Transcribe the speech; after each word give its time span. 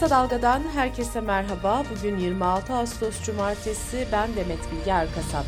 Kısa 0.00 0.16
Dalga'dan 0.16 0.60
herkese 0.60 1.20
merhaba. 1.20 1.84
Bugün 1.90 2.18
26 2.18 2.72
Ağustos 2.72 3.24
Cumartesi. 3.24 4.06
Ben 4.12 4.36
Demet 4.36 4.58
Bilge 4.72 4.90
Erkasap. 4.90 5.44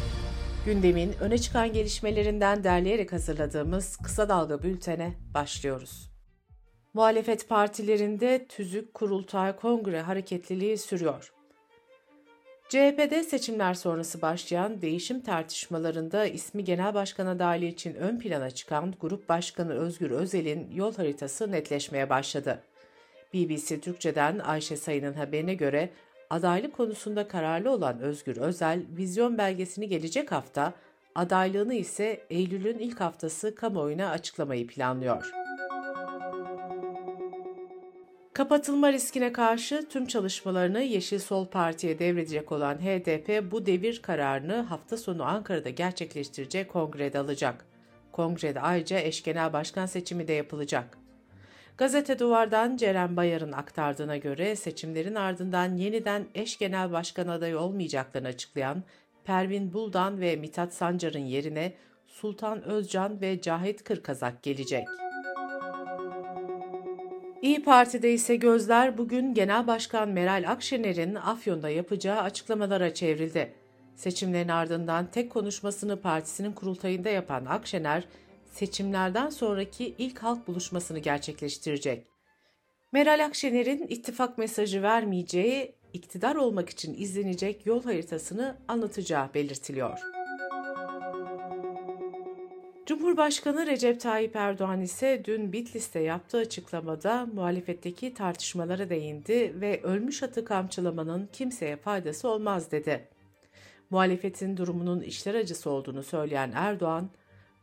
Gündemin 0.64 1.14
öne 1.21 1.38
çıkan 1.38 1.72
gelişmelerinden 1.72 2.65
derleyerek 2.65 3.12
hazırladığımız 3.12 3.96
Kısa 3.96 4.29
Dalga 4.29 4.62
bültene 4.62 5.12
başlıyoruz. 5.35 6.11
Muhalefet 6.95 7.49
partilerinde 7.49 8.46
tüzük, 8.49 8.94
kurultay, 8.94 9.56
kongre 9.56 10.01
hareketliliği 10.01 10.78
sürüyor. 10.78 11.32
CHP'de 12.69 13.22
seçimler 13.22 13.74
sonrası 13.74 14.22
başlayan 14.22 14.82
değişim 14.82 15.21
tartışmalarında 15.21 16.27
ismi 16.27 16.64
genel 16.64 16.95
başkan 16.95 17.27
adaylığı 17.27 17.64
için 17.64 17.95
ön 17.95 18.19
plana 18.19 18.50
çıkan 18.50 18.95
Grup 19.00 19.28
Başkanı 19.28 19.73
Özgür 19.73 20.10
Özel'in 20.10 20.70
yol 20.70 20.95
haritası 20.95 21.52
netleşmeye 21.52 22.10
başladı. 22.10 22.62
BBC 23.35 23.81
Türkçe'den 23.81 24.39
Ayşe 24.39 24.77
Sayın'ın 24.77 25.13
haberine 25.13 25.55
göre 25.55 25.91
adaylık 26.31 26.73
konusunda 26.73 27.29
kararlı 27.29 27.71
olan 27.71 28.01
Özgür 28.01 28.37
Özel, 28.37 28.83
vizyon 28.97 29.39
belgesini 29.39 29.89
gelecek 29.89 30.33
hafta, 30.33 30.73
adaylığını 31.15 31.75
ise 31.75 32.21
Eylül'ün 32.31 32.79
ilk 32.79 33.01
haftası 33.01 33.55
kamuoyuna 33.55 34.11
açıklamayı 34.11 34.67
planlıyor. 34.67 35.33
Kapatılma 38.33 38.93
riskine 38.93 39.33
karşı 39.33 39.89
tüm 39.89 40.07
çalışmalarını 40.07 40.80
Yeşil 40.80 41.19
Sol 41.19 41.47
Parti'ye 41.47 41.99
devredecek 41.99 42.53
olan 42.53 42.75
HDP 42.75 43.51
bu 43.51 43.67
devir 43.67 44.03
kararını 44.03 44.61
hafta 44.61 44.97
sonu 44.97 45.25
Ankara'da 45.25 45.71
gerçekleştirecek 45.71 46.73
kongrede 46.73 47.19
alacak. 47.19 47.67
Kongrede 48.13 48.61
ayrıca 48.61 48.99
eş 48.99 49.23
genel 49.23 49.53
başkan 49.53 49.87
seçimi 49.87 50.29
de 50.29 50.33
yapılacak. 50.33 51.02
Gazete 51.79 52.19
Duvar'dan 52.19 52.77
Ceren 52.77 53.17
Bayar'ın 53.17 53.53
aktardığına 53.53 54.17
göre 54.17 54.57
seçimlerin 54.57 55.15
ardından 55.15 55.77
yeniden 55.77 56.27
eş 56.35 56.59
genel 56.59 56.93
başkan 56.93 57.29
adayı 57.29 57.59
olmayacaklarını 57.59 58.29
açıklayan 58.29 58.83
Pervin 59.24 59.73
Buldan 59.73 60.21
ve 60.21 60.37
Mithat 60.37 60.74
Sancar'ın 60.74 61.19
yerine 61.19 61.73
Sultan 62.07 62.63
Özcan 62.63 63.21
ve 63.21 63.41
Cahit 63.41 63.85
Kırkazak 63.85 64.42
gelecek. 64.42 64.84
İyi 67.42 67.62
Parti'de 67.64 68.12
ise 68.12 68.36
gözler 68.36 68.98
bugün 68.98 69.34
Genel 69.34 69.66
Başkan 69.66 70.08
Meral 70.08 70.44
Akşener'in 70.48 71.14
Afyon'da 71.14 71.70
yapacağı 71.70 72.20
açıklamalara 72.20 72.94
çevrildi. 72.94 73.52
Seçimlerin 73.96 74.48
ardından 74.48 75.06
tek 75.06 75.30
konuşmasını 75.30 76.00
partisinin 76.00 76.52
kurultayında 76.52 77.08
yapan 77.08 77.44
Akşener, 77.44 78.05
seçimlerden 78.53 79.31
sonraki 79.31 79.95
ilk 79.98 80.19
halk 80.19 80.48
buluşmasını 80.48 80.98
gerçekleştirecek. 80.98 82.06
Meral 82.92 83.25
Akşener'in 83.25 83.86
ittifak 83.89 84.39
mesajı 84.39 84.83
vermeyeceği, 84.83 85.75
iktidar 85.92 86.36
olmak 86.36 86.70
için 86.70 86.95
izlenecek 86.95 87.67
yol 87.67 87.83
haritasını 87.84 88.56
anlatacağı 88.69 89.34
belirtiliyor. 89.34 89.98
Cumhurbaşkanı 92.86 93.67
Recep 93.67 94.00
Tayyip 94.00 94.36
Erdoğan 94.36 94.80
ise 94.80 95.23
dün 95.25 95.53
Bitlis'te 95.53 96.00
yaptığı 96.00 96.39
açıklamada 96.39 97.27
muhalefetteki 97.27 98.14
tartışmalara 98.14 98.91
değindi 98.91 99.61
ve 99.61 99.83
ölmüş 99.83 100.23
atı 100.23 100.45
kamçılamanın 100.45 101.28
kimseye 101.33 101.77
faydası 101.77 102.28
olmaz 102.28 102.73
dedi. 102.73 103.08
Muhalefetin 103.91 104.56
durumunun 104.56 105.00
işler 105.00 105.34
acısı 105.34 105.70
olduğunu 105.70 106.03
söyleyen 106.03 106.53
Erdoğan, 106.55 107.11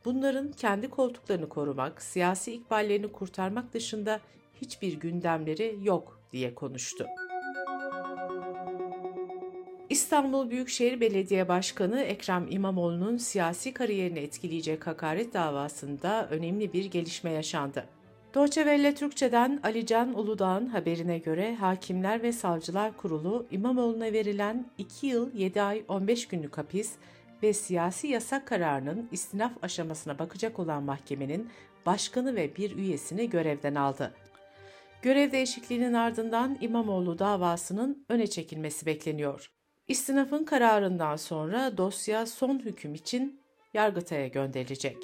bunların 0.05 0.51
kendi 0.51 0.89
koltuklarını 0.89 1.49
korumak, 1.49 2.01
siyasi 2.01 2.53
ikballerini 2.53 3.11
kurtarmak 3.11 3.73
dışında 3.73 4.19
hiçbir 4.61 4.99
gündemleri 4.99 5.77
yok 5.83 6.19
diye 6.31 6.55
konuştu. 6.55 7.05
İstanbul 9.89 10.49
Büyükşehir 10.49 11.01
Belediye 11.01 11.47
Başkanı 11.47 12.01
Ekrem 12.01 12.47
İmamoğlu'nun 12.49 13.17
siyasi 13.17 13.73
kariyerini 13.73 14.19
etkileyecek 14.19 14.87
hakaret 14.87 15.33
davasında 15.33 16.27
önemli 16.29 16.73
bir 16.73 16.85
gelişme 16.85 17.31
yaşandı. 17.31 17.85
Deutsche 18.35 18.61
Welle 18.61 18.95
Türkçe'den 18.95 19.59
Alican 19.63 20.19
Uludağ'ın 20.19 20.65
haberine 20.65 21.17
göre 21.17 21.55
Hakimler 21.55 22.23
ve 22.23 22.31
Savcılar 22.31 22.97
Kurulu 22.97 23.45
İmamoğlu'na 23.51 24.13
verilen 24.13 24.65
2 24.77 25.07
yıl 25.07 25.33
7 25.33 25.61
ay 25.61 25.83
15 25.87 26.27
günlük 26.27 26.57
hapis 26.57 26.91
ve 27.43 27.53
siyasi 27.53 28.07
yasak 28.07 28.47
kararının 28.47 29.09
istinaf 29.11 29.51
aşamasına 29.61 30.19
bakacak 30.19 30.59
olan 30.59 30.83
mahkemenin 30.83 31.49
başkanı 31.85 32.35
ve 32.35 32.55
bir 32.55 32.75
üyesini 32.75 33.29
görevden 33.29 33.75
aldı. 33.75 34.13
Görev 35.01 35.31
değişikliğinin 35.31 35.93
ardından 35.93 36.57
İmamoğlu 36.61 37.19
davasının 37.19 38.05
öne 38.09 38.27
çekilmesi 38.27 38.85
bekleniyor. 38.85 39.51
İstinafın 39.87 40.43
kararından 40.43 41.15
sonra 41.15 41.77
dosya 41.77 42.25
son 42.25 42.59
hüküm 42.59 42.95
için 42.95 43.41
Yargıtay'a 43.73 44.27
gönderilecek. 44.27 44.97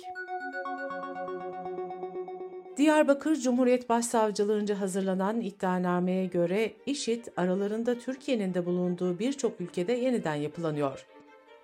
Diyarbakır 2.78 3.36
Cumhuriyet 3.36 3.90
Başsavcılığınca 3.90 4.80
hazırlanan 4.80 5.42
iddianameye 5.42 6.26
göre 6.26 6.74
IŞİD 6.86 7.26
aralarında 7.38 7.98
Türkiye'nin 7.98 8.54
de 8.54 8.66
bulunduğu 8.66 9.20
birçok 9.20 9.62
ülkede 9.62 9.94
yeniden 9.94 10.36
yapılanıyor. 10.36 11.06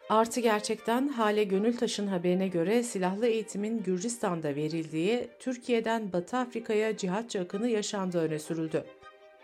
Artı 0.10 0.40
gerçekten 0.40 1.08
Hale 1.08 1.44
Gönültaş'ın 1.44 2.08
haberine 2.08 2.48
göre 2.48 2.84
silahlı 2.84 3.28
eğitimin 3.28 3.84
Gürcistan'da 3.84 4.56
verildiği, 4.56 5.28
Türkiye'den 5.40 6.14
Batı 6.14 6.38
Afrika'ya 6.38 6.98
cihatçı 6.98 7.42
akını 7.42 7.68
yaşandığı 7.68 8.22
öne 8.22 8.40
sürüldü. 8.40 8.86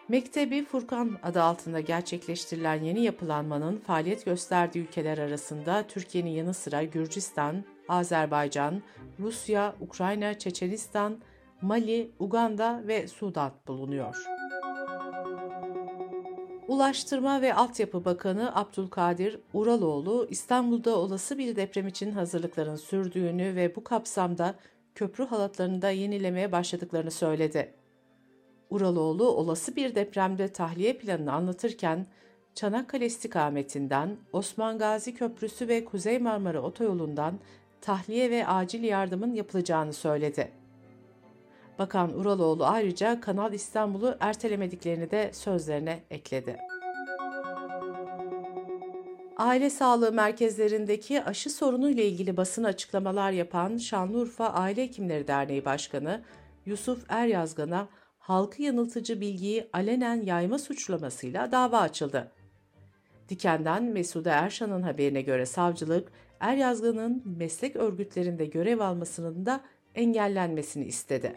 Mektebi 0.10 0.66
Furkan 0.66 1.18
adı 1.24 1.42
altında 1.42 1.80
gerçekleştirilen 1.80 2.84
yeni 2.84 3.04
yapılanmanın 3.04 3.78
faaliyet 3.78 4.26
gösterdiği 4.26 4.80
ülkeler 4.80 5.18
arasında 5.18 5.84
Türkiye'nin 5.88 6.30
yanı 6.30 6.54
sıra 6.54 6.84
Gürcistan, 6.84 7.64
Azerbaycan, 7.90 8.82
Rusya, 9.20 9.76
Ukrayna, 9.80 10.40
Çeçenistan, 10.40 11.18
Mali, 11.62 12.12
Uganda 12.20 12.82
ve 12.88 13.08
Sudan 13.08 13.52
bulunuyor. 13.68 14.37
Ulaştırma 16.68 17.42
ve 17.42 17.54
Altyapı 17.54 18.06
Bakanı 18.06 18.56
Abdülkadir 18.56 19.40
Uraloğlu, 19.54 20.28
İstanbul'da 20.30 20.98
olası 20.98 21.38
bir 21.38 21.56
deprem 21.56 21.88
için 21.88 22.12
hazırlıkların 22.12 22.76
sürdüğünü 22.76 23.56
ve 23.56 23.76
bu 23.76 23.84
kapsamda 23.84 24.56
köprü 24.96 25.26
halatlarını 25.26 25.82
da 25.82 25.90
yenilemeye 25.90 26.52
başladıklarını 26.52 27.12
söyledi. 27.12 27.74
Uraloğlu 28.70 29.30
olası 29.30 29.76
bir 29.76 29.96
depremde 29.96 30.48
tahliye 30.48 30.94
planını 30.98 31.34
anlatırken 31.34 32.06
Çanakkale 32.56 33.06
istikametinden 33.06 34.18
Osman 34.34 34.78
Gazi 34.78 35.14
Köprüsü 35.14 35.68
ve 35.68 35.86
Kuzey 35.86 36.20
Marmara 36.20 36.62
Otoyolu'ndan 36.62 37.40
tahliye 37.82 38.32
ve 38.32 38.48
acil 38.48 38.84
yardımın 38.84 39.34
yapılacağını 39.34 39.94
söyledi. 39.94 40.52
Bakan 41.80 42.20
Uraloğlu 42.20 42.66
ayrıca 42.66 43.22
Kanal 43.22 43.54
İstanbul'u 43.54 44.18
ertelemediklerini 44.20 45.12
de 45.12 45.30
sözlerine 45.34 46.04
ekledi. 46.12 46.58
Aile 49.38 49.70
sağlığı 49.70 50.12
merkezlerindeki 50.12 51.24
aşı 51.24 51.50
sorunu 51.50 51.90
ile 51.90 52.06
ilgili 52.06 52.38
basın 52.38 52.64
açıklamalar 52.64 53.32
yapan 53.32 53.78
Şanlıurfa 53.78 54.48
Aile 54.48 54.84
Hekimleri 54.84 55.28
Derneği 55.28 55.66
Başkanı 55.66 56.22
Yusuf 56.66 57.06
Eryazgan'a 57.10 57.88
halkı 58.20 58.62
yanıltıcı 58.62 59.22
bilgiyi 59.22 59.70
alenen 59.74 60.22
yayma 60.22 60.60
suçlamasıyla 60.60 61.52
dava 61.52 61.80
açıldı. 61.80 62.32
Diken'den 63.30 63.84
Mesude 63.84 64.30
Erşan'ın 64.30 64.82
haberine 64.82 65.22
göre 65.22 65.46
savcılık, 65.46 66.12
Eryazgan'ın 66.40 67.24
meslek 67.38 67.76
örgütlerinde 67.76 68.46
görev 68.46 68.80
almasının 68.80 69.46
da 69.46 69.62
engellenmesini 69.96 70.86
istedi. 70.86 71.36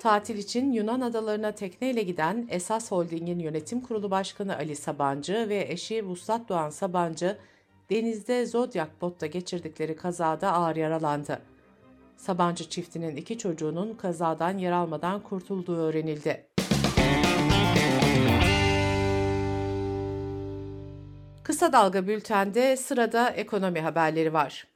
Tatil 0.00 0.38
için 0.38 0.72
Yunan 0.72 1.00
adalarına 1.00 1.52
tekneyle 1.52 2.02
giden 2.02 2.48
Esas 2.50 2.90
Holding'in 2.90 3.38
yönetim 3.38 3.80
kurulu 3.80 4.10
başkanı 4.10 4.56
Ali 4.56 4.76
Sabancı 4.76 5.48
ve 5.48 5.66
eşi 5.68 6.06
Vuslat 6.06 6.48
Doğan 6.48 6.70
Sabancı 6.70 7.38
denizde 7.90 8.46
Zodiac 8.46 8.90
botta 9.00 9.26
geçirdikleri 9.26 9.96
kazada 9.96 10.52
ağır 10.52 10.76
yaralandı. 10.76 11.42
Sabancı 12.16 12.68
çiftinin 12.68 13.16
iki 13.16 13.38
çocuğunun 13.38 13.94
kazadan 13.94 14.58
yer 14.58 14.72
almadan 14.72 15.20
kurtulduğu 15.20 15.76
öğrenildi. 15.76 16.46
Kısa 21.42 21.72
Dalga 21.72 22.06
Bülten'de 22.06 22.76
sırada 22.76 23.30
ekonomi 23.30 23.80
haberleri 23.80 24.32
var. 24.32 24.69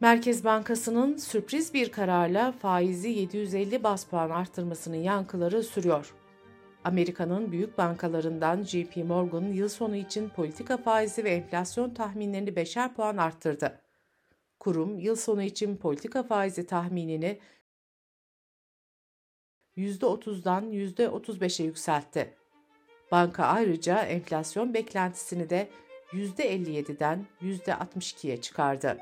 Merkez 0.00 0.44
Bankası'nın 0.44 1.16
sürpriz 1.16 1.74
bir 1.74 1.92
kararla 1.92 2.52
faizi 2.52 3.08
750 3.08 3.82
bas 3.82 4.04
puan 4.04 4.30
arttırmasının 4.30 4.96
yankıları 4.96 5.62
sürüyor. 5.62 6.14
Amerika'nın 6.84 7.52
büyük 7.52 7.78
bankalarından 7.78 8.62
JP 8.62 8.96
Morgan 8.96 9.42
yıl 9.42 9.68
sonu 9.68 9.96
için 9.96 10.28
politika 10.28 10.76
faizi 10.76 11.24
ve 11.24 11.30
enflasyon 11.30 11.94
tahminlerini 11.94 12.50
5'er 12.50 12.94
puan 12.94 13.16
arttırdı. 13.16 13.80
Kurum 14.60 14.98
yıl 14.98 15.16
sonu 15.16 15.42
için 15.42 15.76
politika 15.76 16.22
faizi 16.22 16.66
tahminini 16.66 17.38
%30'dan 19.76 20.72
%35'e 20.72 21.64
yükseltti. 21.64 22.34
Banka 23.12 23.44
ayrıca 23.44 24.02
enflasyon 24.02 24.74
beklentisini 24.74 25.50
de 25.50 25.68
%57'den 26.12 27.26
%62'ye 27.42 28.40
çıkardı. 28.40 28.98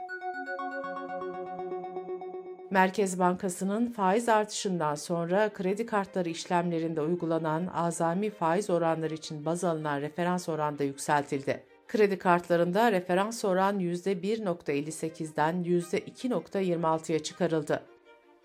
Merkez 2.75 3.19
Bankası'nın 3.19 3.87
faiz 3.87 4.29
artışından 4.29 4.94
sonra 4.94 5.53
kredi 5.53 5.87
kartları 5.87 6.29
işlemlerinde 6.29 7.00
uygulanan 7.00 7.67
azami 7.67 8.31
faiz 8.31 8.71
oranları 8.71 9.15
için 9.15 9.44
baz 9.44 9.65
alınan 9.65 10.00
referans 10.00 10.49
oran 10.49 10.79
da 10.79 10.85
yükseltildi. 10.85 11.62
Kredi 11.88 12.19
kartlarında 12.19 12.93
referans 12.93 13.44
oran 13.44 13.81
%1.58'den 13.81 15.65
%2.26'ya 15.65 17.19
çıkarıldı. 17.19 17.82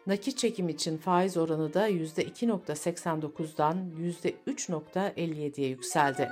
Nakit 0.07 0.37
çekim 0.37 0.69
için 0.69 0.97
faiz 0.97 1.37
oranı 1.37 1.73
da 1.73 1.89
%2.89'dan 1.89 3.77
%3.57'ye 3.99 5.67
yükseldi. 5.67 6.29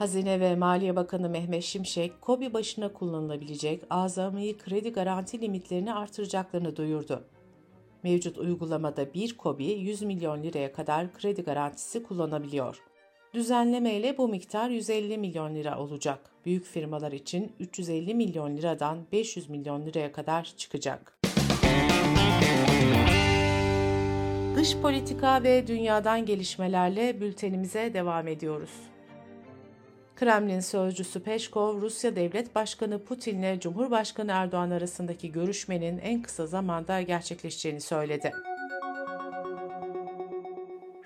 Hazine 0.00 0.40
ve 0.40 0.56
Maliye 0.56 0.96
Bakanı 0.96 1.28
Mehmet 1.28 1.64
Şimşek, 1.64 2.20
KOBİ 2.20 2.52
başına 2.52 2.92
kullanılabilecek 2.92 3.82
azami 3.90 4.58
kredi 4.58 4.92
garanti 4.92 5.40
limitlerini 5.40 5.94
artıracaklarını 5.94 6.76
duyurdu. 6.76 7.24
Mevcut 8.02 8.38
uygulamada 8.38 9.14
bir 9.14 9.36
KOBİ 9.36 9.64
100 9.64 10.02
milyon 10.02 10.42
liraya 10.42 10.72
kadar 10.72 11.12
kredi 11.12 11.42
garantisi 11.42 12.02
kullanabiliyor. 12.02 12.82
Düzenlemeyle 13.34 14.18
bu 14.18 14.28
miktar 14.28 14.70
150 14.70 15.18
milyon 15.18 15.54
lira 15.54 15.78
olacak. 15.78 16.20
Büyük 16.44 16.64
firmalar 16.64 17.12
için 17.12 17.52
350 17.60 18.14
milyon 18.14 18.56
liradan 18.56 18.98
500 19.12 19.48
milyon 19.48 19.86
liraya 19.86 20.12
kadar 20.12 20.54
çıkacak. 20.56 21.18
Dış 24.56 24.76
politika 24.76 25.42
ve 25.42 25.66
dünyadan 25.66 26.26
gelişmelerle 26.26 27.20
bültenimize 27.20 27.94
devam 27.94 28.28
ediyoruz. 28.28 28.89
Kremlin 30.20 30.60
sözcüsü 30.60 31.22
Peşkov, 31.22 31.80
Rusya 31.80 32.16
Devlet 32.16 32.54
Başkanı 32.54 33.04
Putin 33.04 33.38
ile 33.38 33.60
Cumhurbaşkanı 33.60 34.30
Erdoğan 34.32 34.70
arasındaki 34.70 35.32
görüşmenin 35.32 35.98
en 35.98 36.22
kısa 36.22 36.46
zamanda 36.46 37.02
gerçekleşeceğini 37.02 37.80
söyledi. 37.80 38.32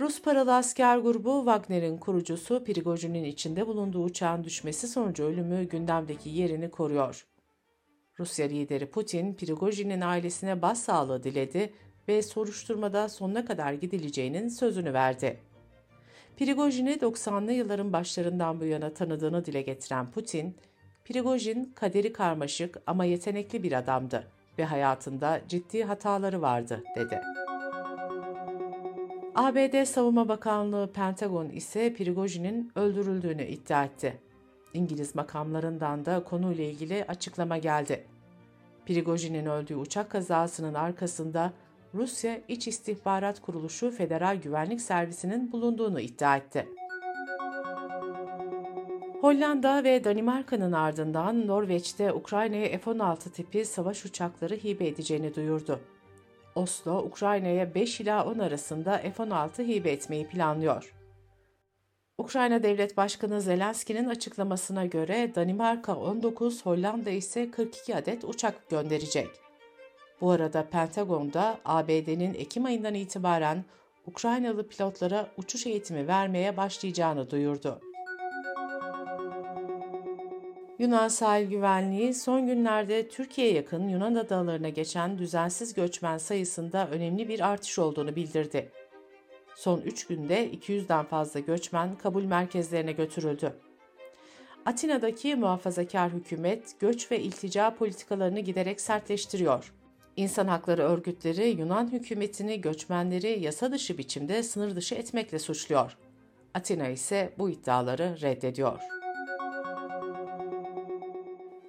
Rus 0.01 0.23
paralı 0.23 0.57
asker 0.57 0.99
grubu 0.99 1.39
Wagner'in 1.45 1.99
kurucusu 1.99 2.65
Prigojin'in 2.65 3.25
içinde 3.25 3.67
bulunduğu 3.67 4.05
uçağın 4.05 4.45
düşmesi 4.45 4.89
sonucu 4.89 5.25
ölümü 5.25 5.65
gündemdeki 5.65 6.31
yerini 6.31 6.71
koruyor. 6.71 7.27
Rusya 8.19 8.47
lideri 8.47 8.91
Putin, 8.91 9.35
Prigojin'in 9.35 10.01
ailesine 10.01 10.63
başsağlığı 10.63 11.23
diledi 11.23 11.73
ve 12.09 12.23
soruşturmada 12.23 13.09
sonuna 13.09 13.45
kadar 13.45 13.73
gidileceğinin 13.73 14.49
sözünü 14.49 14.93
verdi. 14.93 15.54
Prigojin'i 16.37 16.93
90'lı 16.93 17.53
yılların 17.53 17.93
başlarından 17.93 18.61
bu 18.61 18.65
yana 18.65 18.95
tanıdığını 18.95 19.45
dile 19.45 19.63
getiren 19.63 20.11
Putin, 20.11 20.57
Prigojin 21.05 21.73
kaderi 21.75 22.13
karmaşık 22.13 22.79
ama 22.87 23.05
yetenekli 23.05 23.63
bir 23.63 23.73
adamdı 23.73 24.27
ve 24.59 24.65
hayatında 24.65 25.41
ciddi 25.49 25.85
hataları 25.85 26.43
vardı, 26.43 26.83
dedi. 26.97 27.21
ABD 29.35 29.85
Savunma 29.85 30.29
Bakanlığı 30.29 30.93
Pentagon 30.93 31.49
ise 31.49 31.95
Prigojin'in 31.95 32.73
öldürüldüğünü 32.77 33.47
iddia 33.47 33.85
etti. 33.85 34.19
İngiliz 34.75 35.15
makamlarından 35.15 36.05
da 36.05 36.25
konuyla 36.25 36.65
ilgili 36.65 37.05
açıklama 37.09 37.59
geldi. 37.59 38.07
Prigojin'in 38.87 39.47
öldüğü 39.47 39.77
uçak 39.77 40.11
kazasının 40.11 40.75
arkasında 40.75 41.53
Rusya 41.95 42.41
İç 42.49 42.69
İstihbarat 42.69 43.41
Kuruluşu 43.41 43.91
Federal 43.91 44.37
Güvenlik 44.37 44.81
Servisi'nin 44.81 45.53
bulunduğunu 45.53 46.01
iddia 46.01 46.37
etti. 46.37 46.69
Hollanda 49.21 49.85
ve 49.85 50.05
Danimarka'nın 50.05 50.73
ardından 50.73 51.47
Norveç'te 51.47 52.13
Ukrayna'ya 52.13 52.79
F-16 52.79 53.31
tipi 53.31 53.65
savaş 53.65 54.05
uçakları 54.05 54.55
hibe 54.55 54.87
edeceğini 54.87 55.35
duyurdu. 55.35 55.81
Oslo, 56.55 56.99
Ukrayna'ya 56.99 57.75
5 57.75 58.01
ila 58.01 58.27
10 58.27 58.39
arasında 58.39 58.99
F-16 58.99 59.67
hibe 59.67 59.91
etmeyi 59.91 60.29
planlıyor. 60.29 60.95
Ukrayna 62.19 62.63
Devlet 62.63 62.97
Başkanı 62.97 63.41
Zelenski'nin 63.41 64.09
açıklamasına 64.09 64.87
göre 64.87 65.33
Danimarka 65.35 65.97
19, 65.97 66.67
Hollanda 66.67 67.11
ise 67.11 67.51
42 67.51 67.97
adet 67.97 68.25
uçak 68.25 68.71
gönderecek. 68.71 69.44
Bu 70.25 70.31
arada 70.31 70.67
Pentagon'da 70.69 71.59
ABD'nin 71.65 72.35
Ekim 72.35 72.65
ayından 72.65 72.95
itibaren 72.95 73.65
Ukraynalı 74.07 74.69
pilotlara 74.69 75.29
uçuş 75.37 75.67
eğitimi 75.67 76.09
vermeye 76.09 76.57
başlayacağını 76.57 77.31
duyurdu. 77.31 77.81
Yunan 80.79 81.09
sahil 81.09 81.49
güvenliği 81.49 82.15
son 82.15 82.47
günlerde 82.47 83.09
Türkiye'ye 83.09 83.53
yakın 83.53 83.89
Yunan 83.89 84.15
adalarına 84.15 84.69
geçen 84.69 85.19
düzensiz 85.19 85.75
göçmen 85.75 86.19
sayısında 86.19 86.89
önemli 86.89 87.29
bir 87.29 87.41
artış 87.41 87.79
olduğunu 87.79 88.17
bildirdi. 88.17 88.73
Son 89.55 89.81
3 89.81 90.07
günde 90.07 90.51
200'den 90.51 91.05
fazla 91.05 91.41
göçmen 91.41 91.97
kabul 91.97 92.25
merkezlerine 92.25 92.93
götürüldü. 92.93 93.53
Atina'daki 94.67 95.37
muhafazakar 95.37 96.11
hükümet 96.11 96.81
göç 96.81 97.11
ve 97.11 97.21
iltica 97.21 97.75
politikalarını 97.75 98.41
giderek 98.41 98.81
sertleştiriyor. 98.81 99.73
İnsan 100.17 100.47
hakları 100.49 100.83
örgütleri 100.83 101.49
Yunan 101.49 101.93
hükümetini 101.93 102.61
göçmenleri 102.61 103.41
yasa 103.41 103.73
dışı 103.73 103.99
biçimde 103.99 104.43
sınır 104.43 104.77
dışı 104.77 104.95
etmekle 104.95 105.39
suçluyor. 105.39 105.97
Atina 106.55 106.89
ise 106.89 107.35
bu 107.39 107.51
iddiaları 107.51 108.17
reddediyor. 108.21 108.81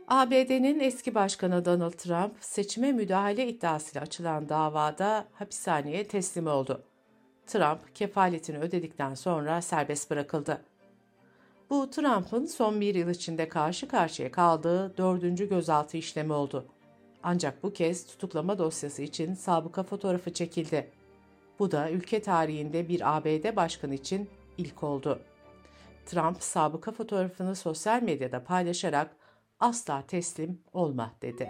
ABD'nin 0.08 0.80
eski 0.80 1.16
başkanı 1.16 1.66
Donald 1.66 1.92
Trump 1.92 2.34
seçime 2.40 2.92
müdahale 2.92 3.48
iddiasıyla 3.48 4.02
açılan 4.02 4.50
davada 4.50 5.26
hapishaneye 5.34 6.08
teslim 6.08 6.48
oldu. 6.48 6.84
Trump 7.48 7.96
kefaletini 7.96 8.58
ödedikten 8.58 9.14
sonra 9.14 9.62
serbest 9.62 10.12
bırakıldı. 10.12 10.62
Bu 11.70 11.90
Trump'ın 11.90 12.46
son 12.46 12.82
bir 12.82 12.96
yıl 12.96 13.10
içinde 13.10 13.50
karşı 13.50 13.88
karşıya 13.88 14.32
kaldığı 14.32 14.98
dördüncü 14.98 15.50
gözaltı 15.50 15.98
işlemi 15.98 16.34
oldu. 16.34 16.66
Ancak 17.28 17.64
bu 17.64 17.74
kez 17.74 18.08
tutuklama 18.08 18.58
dosyası 18.58 19.02
için 19.02 19.34
sabıka 19.34 19.84
fotoğrafı 19.84 20.34
çekildi. 20.34 20.92
Bu 21.60 21.72
da 21.72 21.92
ülke 21.92 22.22
tarihinde 22.22 22.90
bir 22.90 23.18
ABD 23.18 23.56
başkanı 23.56 23.94
için 23.94 24.30
ilk 24.58 24.84
oldu. 24.84 25.20
Trump 26.06 26.44
sabıka 26.44 26.92
fotoğrafını 26.92 27.56
sosyal 27.56 28.02
medyada 28.02 28.44
paylaşarak 28.44 29.16
asla 29.60 30.04
teslim 30.08 30.62
olma 30.74 31.12
dedi. 31.22 31.50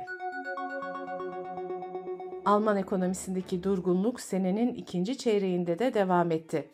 Alman 2.46 2.78
ekonomisindeki 2.78 3.64
durgunluk 3.64 4.22
senenin 4.22 4.74
ikinci 4.74 5.18
çeyreğinde 5.18 5.80
de 5.80 5.94
devam 5.94 6.32
etti. 6.32 6.70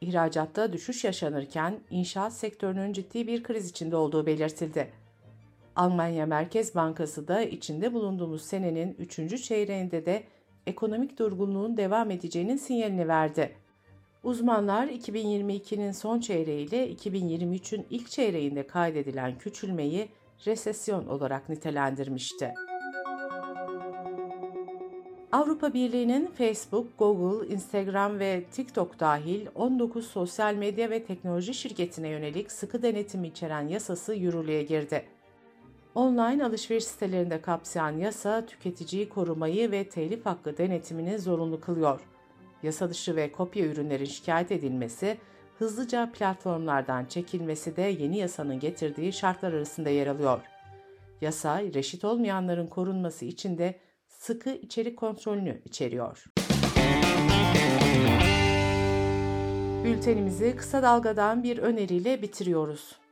İhracatta 0.00 0.72
düşüş 0.72 1.04
yaşanırken 1.04 1.80
inşaat 1.90 2.32
sektörünün 2.32 2.92
ciddi 2.92 3.26
bir 3.26 3.42
kriz 3.42 3.70
içinde 3.70 3.96
olduğu 3.96 4.26
belirtildi. 4.26 5.03
Almanya 5.76 6.26
Merkez 6.26 6.74
Bankası 6.74 7.28
da 7.28 7.42
içinde 7.42 7.92
bulunduğumuz 7.92 8.42
senenin 8.42 8.94
üçüncü 8.98 9.38
çeyreğinde 9.38 10.06
de 10.06 10.22
ekonomik 10.66 11.18
durgunluğun 11.18 11.76
devam 11.76 12.10
edeceğinin 12.10 12.56
sinyalini 12.56 13.08
verdi. 13.08 13.56
Uzmanlar 14.22 14.88
2022'nin 14.88 15.92
son 15.92 16.20
çeyreği 16.20 16.68
ile 16.68 16.92
2023'ün 16.92 17.86
ilk 17.90 18.10
çeyreğinde 18.10 18.66
kaydedilen 18.66 19.38
küçülmeyi 19.38 20.08
resesyon 20.46 21.06
olarak 21.06 21.48
nitelendirmişti. 21.48 22.54
Avrupa 25.32 25.74
Birliği'nin 25.74 26.26
Facebook, 26.26 26.98
Google, 26.98 27.54
Instagram 27.54 28.18
ve 28.18 28.44
TikTok 28.52 29.00
dahil 29.00 29.46
19 29.54 30.06
sosyal 30.06 30.54
medya 30.54 30.90
ve 30.90 31.04
teknoloji 31.04 31.54
şirketine 31.54 32.08
yönelik 32.08 32.52
sıkı 32.52 32.82
denetim 32.82 33.24
içeren 33.24 33.68
yasası 33.68 34.14
yürürlüğe 34.14 34.62
girdi. 34.62 35.04
Online 35.94 36.44
alışveriş 36.44 36.84
sitelerinde 36.84 37.40
kapsayan 37.40 37.98
yasa 37.98 38.46
tüketiciyi 38.46 39.08
korumayı 39.08 39.70
ve 39.70 39.88
telif 39.88 40.26
hakkı 40.26 40.58
denetimini 40.58 41.18
zorunlu 41.18 41.60
kılıyor. 41.60 42.00
Yasa 42.62 42.90
dışı 42.90 43.16
ve 43.16 43.32
kopya 43.32 43.66
ürünlerin 43.66 44.04
şikayet 44.04 44.52
edilmesi, 44.52 45.18
hızlıca 45.58 46.12
platformlardan 46.12 47.04
çekilmesi 47.04 47.76
de 47.76 47.82
yeni 47.82 48.18
yasanın 48.18 48.60
getirdiği 48.60 49.12
şartlar 49.12 49.52
arasında 49.52 49.90
yer 49.90 50.06
alıyor. 50.06 50.40
Yasa, 51.20 51.62
reşit 51.62 52.04
olmayanların 52.04 52.66
korunması 52.66 53.24
için 53.24 53.58
de 53.58 53.80
sıkı 54.08 54.50
içerik 54.50 54.98
kontrolünü 54.98 55.62
içeriyor. 55.64 56.24
Bültenimizi 59.84 60.56
kısa 60.56 60.82
dalgadan 60.82 61.42
bir 61.42 61.58
öneriyle 61.58 62.22
bitiriyoruz. 62.22 63.03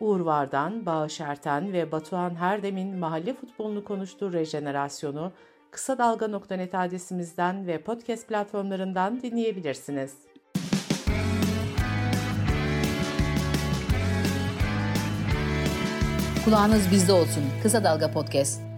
Uğur 0.00 0.20
Vardan, 0.20 0.86
Bağış 0.86 1.20
Erten 1.20 1.72
ve 1.72 1.92
Batuhan 1.92 2.34
Herdem'in 2.34 2.98
mahalle 2.98 3.34
futbolunu 3.34 3.84
konuştuğu 3.84 4.32
rejenerasyonu 4.32 5.32
kısa 5.70 5.98
dalga.net 5.98 6.74
adresimizden 6.74 7.66
ve 7.66 7.82
podcast 7.82 8.28
platformlarından 8.28 9.22
dinleyebilirsiniz. 9.22 10.14
Kulağınız 16.44 16.90
bizde 16.90 17.12
olsun. 17.12 17.44
Kısa 17.62 17.84
Dalga 17.84 18.10
Podcast. 18.10 18.75